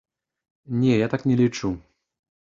[0.79, 1.73] Не, я так не лічу.